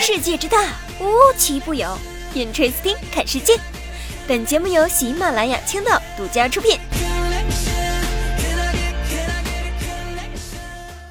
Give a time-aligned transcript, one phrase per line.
[0.00, 0.58] 世界之大，
[0.98, 1.96] 无奇不有。
[2.34, 3.56] Interesting，看世界。
[4.26, 6.80] 本节目由喜马拉雅青岛独家出品。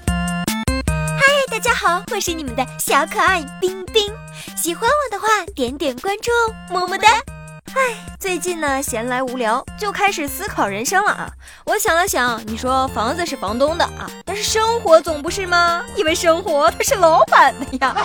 [0.05, 4.13] 嗨，大家好，我是你们的小可爱冰冰。
[4.57, 7.07] 喜欢我的话，点点关注哦，么么哒。
[7.75, 7.98] 唉，
[8.29, 11.31] 最近呢，闲来无聊，就开始思考人生了啊。
[11.65, 15.83] 我想了想，你说房子是房东的啊，但是生活总不是吗？
[15.95, 17.95] 因为生活它是老板的呀。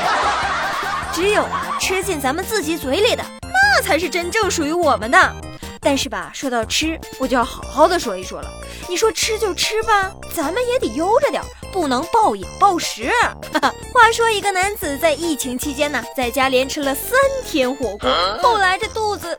[1.12, 5.36] 只有啊，吃进咱们自己嘴里的，那才是真正属于我们的。
[5.78, 8.48] 但是吧，说到吃，我就要好好的说一说了。
[8.88, 13.12] 你说吃就吃吧，咱们也得悠着点，不能暴饮暴食。
[13.92, 17.12] 话说，一个男子在疫情期间呢，在家连吃了三
[17.44, 18.10] 天火锅，
[18.42, 19.38] 后来这肚子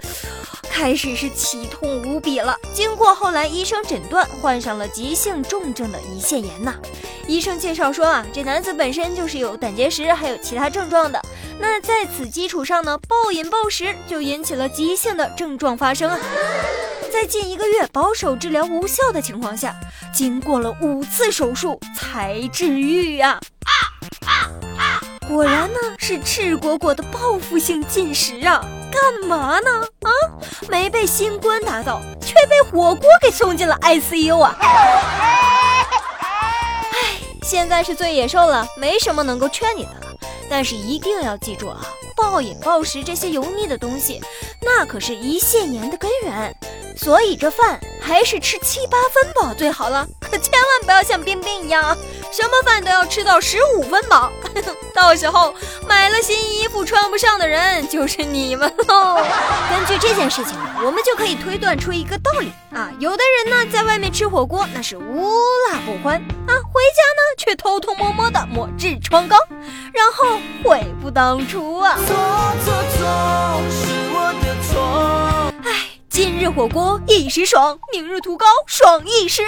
[0.75, 2.59] 开始是奇痛无比了。
[2.73, 6.75] 经过后来医生诊断，患上了急性重症的胰腺炎呐。
[7.27, 11.21] 医生介绍说啊，这男子本身就是有胆结石，还有其他症状的。
[11.57, 16.19] 那在此基础上呢，暴饮暴食就引起了急性的症状发生啊。
[17.09, 19.73] 在近一个月保守治疗无效的情况下，
[20.13, 23.39] 经过了五次手术才治愈呀。
[25.25, 28.61] 果然呢，是赤果果的报复性进食啊！
[28.91, 29.85] 干嘛呢？
[30.01, 30.11] 啊，
[30.69, 34.55] 没被新冠打倒，却被火锅给送进了 ICU 啊！
[36.91, 40.17] 哎，现在是最野兽了，没什么能够劝你的了。
[40.49, 41.81] 但是一定要记住啊，
[42.15, 44.21] 暴饮暴食这些油腻的东西，
[44.61, 46.55] 那可是胰腺炎的根源。
[46.97, 51.97] 所以这饭还是吃七八分饱最好了， 可千万不要像冰冰一样啊，
[52.31, 54.31] 什么饭都要吃到十五分饱。
[54.93, 55.53] 到时候
[55.87, 59.15] 买了新衣服穿不上的人就是你们喽。
[59.69, 65.29] 根据这件事情，我们就可以推断出一个道理啊，有的人呢在外面吃火锅那是无
[65.69, 66.15] 辣不欢
[66.47, 69.35] 啊，回家呢却偷偷摸摸的抹痔疮膏，
[69.93, 71.97] 然后悔不当初啊。
[72.07, 72.15] 错
[72.63, 75.34] 错错，是我的错。
[76.15, 79.43] 今日火锅一时爽，明日图高爽一时。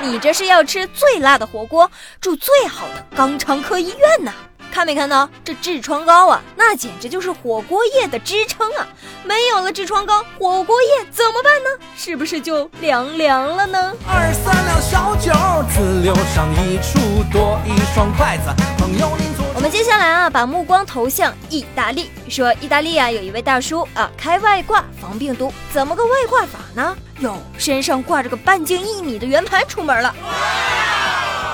[0.00, 4.30] 你这是要吃最辣的火锅，住最好的肛肠科医院呐！
[4.70, 6.40] 看没看到这痔疮膏啊？
[6.54, 8.86] 那简直就是火锅业的支撑啊！
[9.24, 11.70] 没有了痔疮膏，火锅业怎么办呢？
[11.96, 13.92] 是不是就凉凉了呢？
[14.06, 15.32] 二三两小酒，
[15.68, 18.54] 自留上一处，多一双筷子。
[18.78, 19.29] 朋友您坐。
[19.60, 26.96] 我们接下来啊，把目光投向意大利，说意大利啊，有一位大叔啊，开外挂防病毒，怎么个外挂法呢？
[27.18, 30.14] 哟，身上挂着个半径一米的圆盘出门了。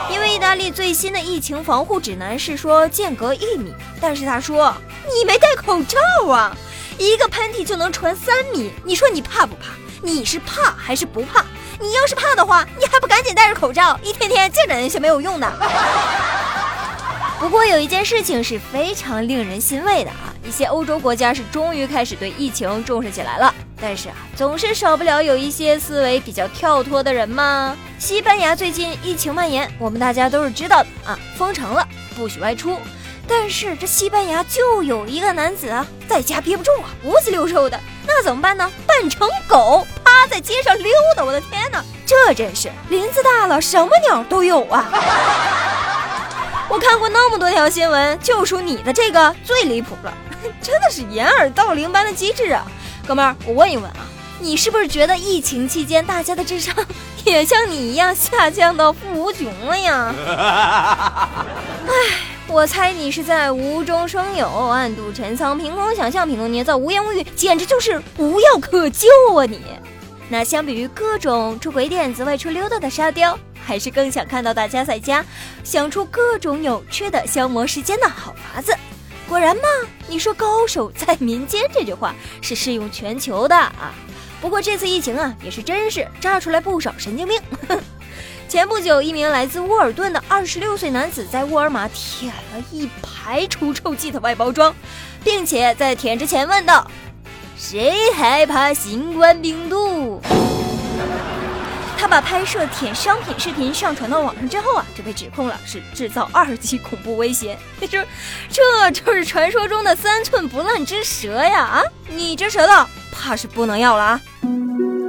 [0.08, 4.72] 因为意大利最新的疫情防护指南是说间隔一米，但是他说
[5.12, 5.98] 你没戴口罩
[6.30, 6.56] 啊，
[6.98, 9.72] 一个喷嚏就能传三米，你说你怕不怕？
[10.00, 11.44] 你是怕还是不怕？
[11.80, 15.52] 你要是怕的话，你还不赶紧戴着口罩，一天天净整那些没有用的。
[17.38, 23.54] 不过有一件事情是非常令人欣慰的啊，一些欧洲国家是终于开始对疫情重视起来了。
[23.78, 27.76] 但是啊，总是少不了有一些思维比较跳脱的人嘛。
[27.98, 31.86] 西班牙最近疫情蔓延，我们大家都是知道的啊，封城了，
[32.16, 32.78] 不许外出。
[33.28, 38.70] 但是这西班牙就有一个男子啊，在家憋不住啊，五子六兽的，那怎么办呢？
[38.86, 41.22] 扮成狗，趴在街上溜达。
[41.22, 44.90] 我的天哪，这真是林子大了，什么鸟都有啊！
[46.68, 50.12] 我看过那么多条新闻，就属你的这个最离谱了，
[50.60, 52.66] 真的是掩耳盗铃般的机智啊！
[53.06, 53.98] 哥们儿，我问一问啊，
[54.40, 56.74] 你是不是觉得疫情期间大家的智商
[57.24, 60.12] 也像你一样下降到负无穷了呀？
[61.86, 61.92] 唉，
[62.48, 69.60] 我猜你是在无中生有、暗度陈仓、凭空想象、凭空捏造、无言无语，简直就是无药可救啊你！
[70.28, 75.24] 那相比于各种出轨点子、外出溜达的沙雕，还是更想看到大家在家
[75.64, 78.72] 想出各种有趣的消磨时间的好法子。
[79.28, 79.62] 果然嘛，
[80.06, 83.92] 你说高手在民间这句话是适用全球的啊。
[84.40, 87.40] 不过这次疫情啊，也是真是炸出来不少神经病。
[88.48, 94.72] 前不久，一名来自沃尔顿的二十六岁男子在沃尔玛舔了一排除臭剂的外包装，
[95.24, 96.88] 并且在舔之前问道
[97.58, 100.22] ：“谁害怕新冠病毒？”
[102.16, 107.58] 他把拍摄舔商品视频上传到网上之后啊，就被指控了是制造二级恐怖威胁。
[107.78, 108.02] 这，
[108.48, 111.60] 这就是传说中的三寸不烂之舌呀！
[111.60, 114.20] 啊，你这舌头怕是不能要了啊！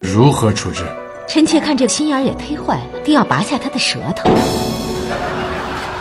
[0.02, 0.84] 如何处置？
[1.30, 4.30] 臣妾看这心眼也忒坏了，定要拔下他的舌头。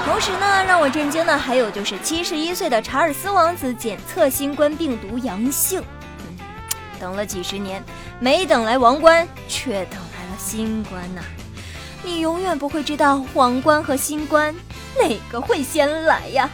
[0.04, 5.80] 同时呢，让我震惊的还有就是七十一岁的查尔斯王子检测新冠病毒阳性，
[6.98, 7.80] 等了几十年，
[8.18, 10.00] 没等来王冠，却等。
[10.38, 11.20] 新冠呐，
[12.02, 14.54] 你永远不会知道皇冠和新冠
[14.98, 16.48] 哪个会先来呀。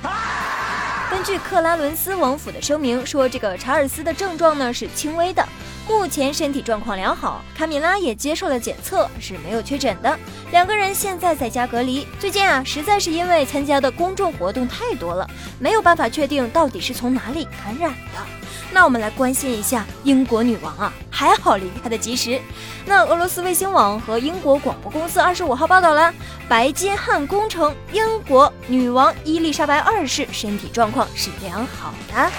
[1.11, 5.47] 根据克拉伦斯王府的声明说，这个查尔斯的症状呢是轻微的。
[5.87, 10.19] 目前身体状况良好，卡米拉也接受了检测，是没有确诊的。
[10.53, 12.07] 两个人现在在家隔离。
[12.19, 18.42] 最近啊，实在是因为参加的公众活动太多了，没有办法确定到底是从哪里感染的。
[18.73, 22.41] 那我们来关心一下英国女王啊，还好离开的及时。
[22.87, 26.13] 那俄罗斯卫星网和英国广播公司二十五号报道了，
[26.49, 32.31] 白金汉宫称英国女王伊丽莎白二世身体状况是良好的。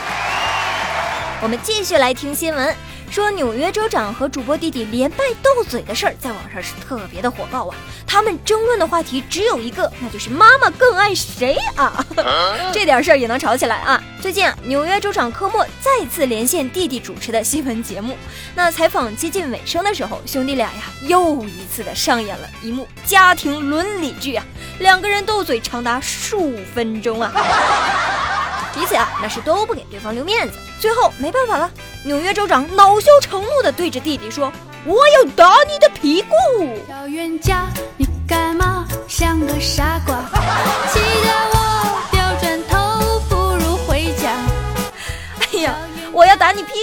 [1.41, 2.75] 我们继续来听新闻。
[3.12, 7.75] 说纽约州长和主播弟弟连麦斗嘴的事儿，在网上是特别的火爆啊！
[8.07, 12.03] 他们争论的话题只有一个，那就是妈妈更爱谁啊？
[12.74, 14.03] 这点事儿也能吵起来啊！
[14.23, 18.15] 最近啊，纽约州长科莫再次连线弟弟主持的新闻节目，
[18.55, 24.45] 那采访接近尾声的时候，兄弟俩呀又一次的上演了一幕家庭伦理剧啊！
[24.79, 27.33] 两个人斗嘴长达数分钟啊！
[28.73, 30.57] 彼此啊，那是都不给对方留面子。
[30.79, 31.69] 最后没办法了，
[32.05, 34.49] 纽约州长恼羞成怒的对着弟弟说
[34.87, 36.33] ：“我要打你的屁股！”
[36.87, 37.65] 小冤家，
[37.97, 40.15] 你干嘛像个傻瓜？
[40.93, 41.52] 气得我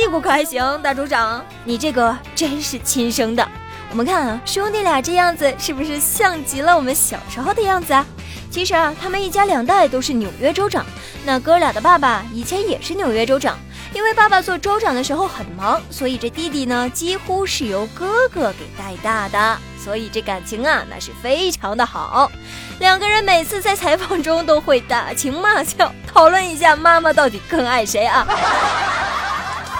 [0.00, 0.81] 屁股可还行？
[0.82, 3.47] 大州长，你这个真是亲生的。
[3.91, 8.06] 我们看啊，兄弟俩这样子是不是像极了我们小时候的样子啊？
[8.50, 10.87] 其实啊，他们一家两代都是纽约州长。
[11.26, 13.58] 那哥俩的爸爸以前也是纽约州长，
[13.93, 22.32] 因为爸爸做州长的时候很忙，所以这弟弟呢几乎是由哥哥给带大的，所以这感情啊那是非常的好。
[22.79, 28.26] 两个人每次在采访中都会打情骂俏，讨论一下妈妈到底更爱谁啊。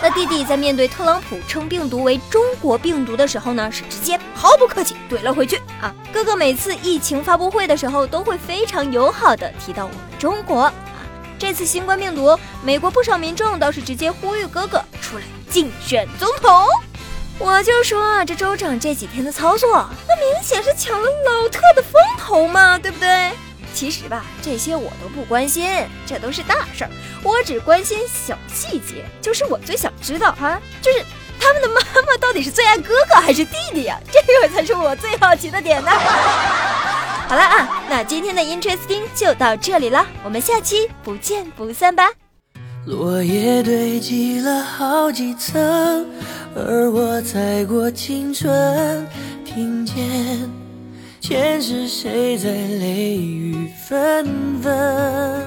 [0.02, 5.94] 那弟弟在面对特朗普称病毒为中国病毒的时候呢，是直接毫不客气怼了回去啊。
[6.12, 10.73] 哥哥每次疫情发布会的时候，都会非常友好的提到我们中国啊。
[11.38, 16.67] 这次新冠病毒，美国不少民众倒是直接呼吁哥哥出来竞选总统。
[17.38, 23.31] 我就说啊，这州长这几天的操作，那明显是抢了老特的风头嘛，对不对？
[23.75, 25.69] 其实吧，这些我都不关心，
[26.06, 26.90] 这都是大事儿。
[27.22, 31.05] 我只关心小细节，就是我最想知道哈，就是
[31.40, 33.99] 他们的妈妈到底是最爱哥哥还是弟弟呀？
[34.11, 35.90] 这个才是我最好奇的点呢。
[37.28, 42.11] 好了啊，那今天的 Interesting 就到这里了，我们下期不见不散吧。
[42.87, 46.06] 落叶堆积了好几层，
[46.56, 49.06] 而我踩过青春，
[49.44, 49.94] 听见。
[51.20, 53.59] 前世谁在泪雨
[53.90, 54.25] 纷
[54.62, 55.44] 纷？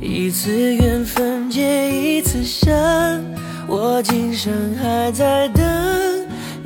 [0.00, 2.74] 一次缘分结一次伤，
[3.68, 5.64] 我今生还在等，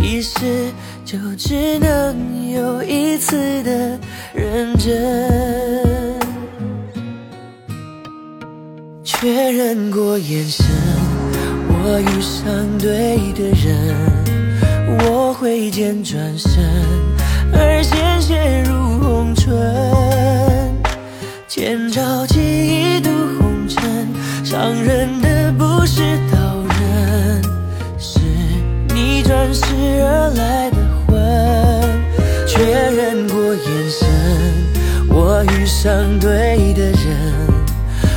[0.02, 0.72] 一世
[1.04, 4.00] 就只能有一次的
[4.34, 6.18] 认真。
[9.04, 10.64] 确认过眼神，
[11.68, 13.94] 我遇上对的人。
[15.04, 16.64] 我挥剑转身，
[17.52, 19.54] 而鲜血如红唇。
[21.46, 24.08] 剑招起一渡红尘，
[24.44, 26.38] 伤人的不是刀
[26.80, 27.42] 刃，
[27.98, 28.20] 是
[28.94, 29.64] 你转世
[30.02, 30.76] 而来的
[31.06, 31.16] 魂。
[32.46, 34.08] 确认过眼神，
[35.08, 36.96] 我遇上对的人，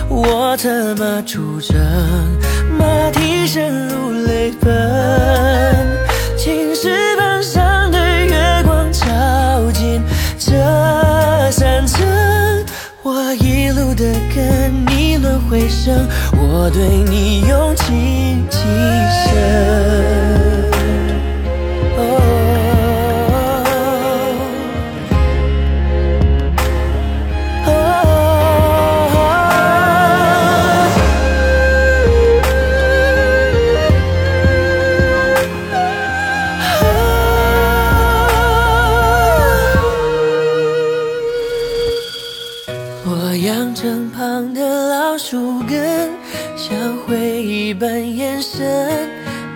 [0.10, 1.78] 我策马出征，
[2.78, 4.68] 马蹄声如泪奔。
[6.38, 7.09] 青石
[15.70, 17.89] 生，我对你用情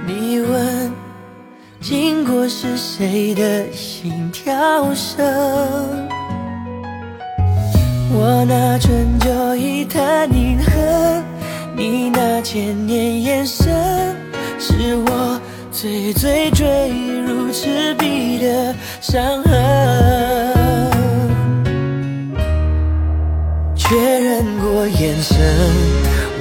[0.05, 0.91] 你问
[1.81, 5.25] 经过是谁的心跳声？
[8.11, 11.23] 我那春秋一叹饮恨，
[11.75, 14.15] 你那千年眼神，
[14.59, 15.41] 是我
[15.71, 16.91] 最最坠
[17.25, 19.51] 入赤壁的伤痕。
[23.75, 25.35] 确认过眼神，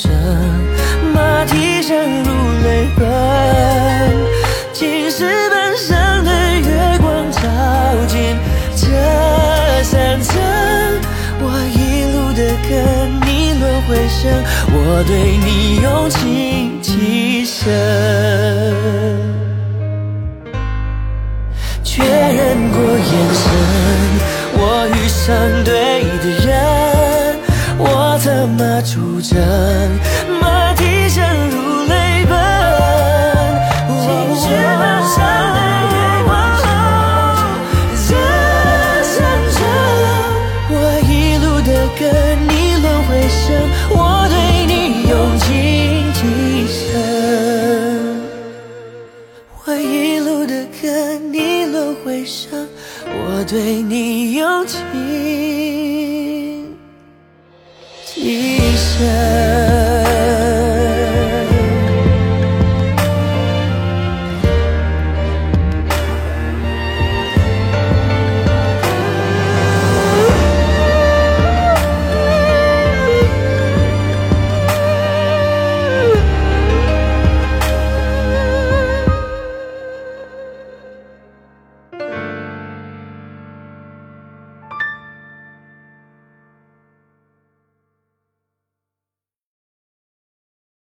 [0.00, 0.10] 声？
[1.12, 2.30] 马蹄声如
[2.64, 3.02] 泪奔，
[4.72, 5.18] 青石
[5.50, 7.40] 板上的月光照
[8.08, 8.16] 进
[8.76, 8.82] 这
[9.82, 10.30] 山城。
[11.42, 11.44] 我
[11.76, 11.78] 一
[12.14, 12.70] 路的跟
[13.26, 13.28] 你
[13.60, 14.20] 轮回声，
[14.72, 14.74] 我
[15.06, 15.10] 对
[15.44, 15.48] 你
[15.82, 16.18] 用情
[16.80, 17.68] 极深。
[21.84, 23.44] 确认过眼神，
[24.54, 24.60] 我
[24.94, 25.26] 遇上
[25.64, 25.70] 对
[28.90, 29.38] 出征？
[30.40, 32.34] 马蹄声如泪奔，
[33.86, 34.02] 青
[34.34, 35.14] 石板上
[35.54, 35.58] 的
[35.92, 35.94] 月
[36.26, 36.28] 光
[36.58, 36.64] 照
[37.36, 37.40] 进
[38.08, 38.10] 这
[39.04, 39.14] 山
[39.54, 39.58] 城。
[40.70, 40.74] 我
[41.06, 41.70] 一路的
[42.00, 42.02] 跟
[42.48, 42.50] 你
[42.82, 43.54] 轮回声，
[43.90, 43.96] 我
[44.28, 44.34] 对
[44.66, 45.46] 你用情
[46.12, 46.18] 极
[46.66, 46.74] 深。
[49.64, 52.66] 我一路的跟你轮回声，
[53.06, 54.80] 我对你用情
[59.00, 59.29] 极深。